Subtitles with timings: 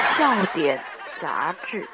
[0.00, 0.80] 笑点
[1.16, 1.88] 杂志。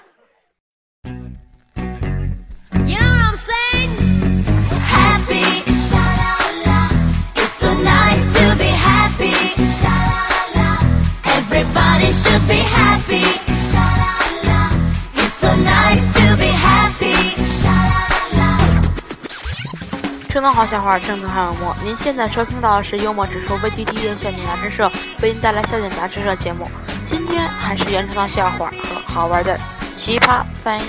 [20.28, 21.76] 真的好笑话，正宗好幽默。
[21.84, 24.90] 您现在收听到的是幽默指数 VDD 院校点杂志社
[25.20, 26.66] 为您带来笑点杂志社节目。
[27.04, 29.58] 今天还是原创的笑话和好玩的
[29.94, 30.84] 奇葩翻译。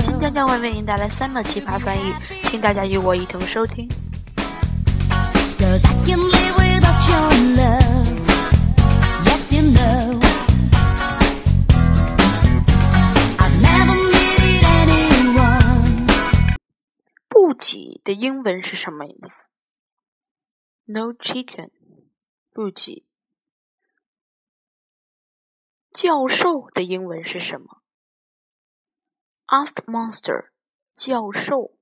[0.00, 2.14] 今天将会为您带来三个奇葩翻译，
[2.48, 3.88] 请大家与我一同收听。
[17.54, 19.48] 己的英文是什么意思
[20.84, 21.70] ？No chicken，
[22.50, 23.06] 不挤。
[25.92, 27.82] 教授的英文是什么
[29.46, 30.50] ？Asked monster，
[30.94, 31.76] 教授。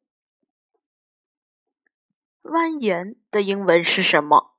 [2.43, 4.55] 蜿蜒的英文是什么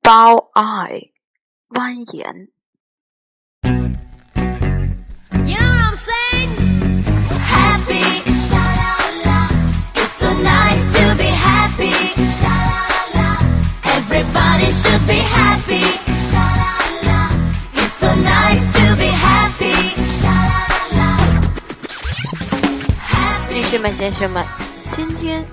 [0.00, 1.12] ？Bow eye，
[1.68, 2.50] 蜿蜒。
[15.06, 15.84] Be happy.
[18.16, 19.94] Nice to be happy。
[23.50, 24.44] 女士们、先生们，
[24.90, 25.44] 今天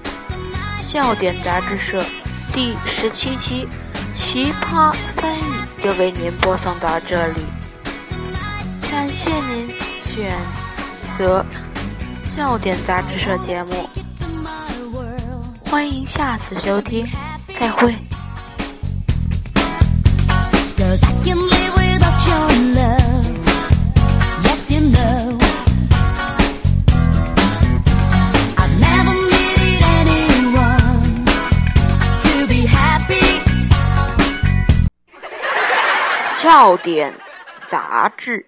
[0.79, 2.05] 笑点杂志社
[2.53, 3.67] 第十七期
[4.13, 5.41] 奇葩翻译
[5.77, 7.41] 就为您播送到这里，
[8.89, 9.69] 感谢您
[10.15, 10.37] 选
[11.17, 11.45] 择
[12.23, 13.89] 笑点杂志社节目，
[15.65, 17.05] 欢迎下次收听，
[17.53, 17.93] 再会。
[36.43, 37.13] 笑点
[37.67, 38.45] 杂志。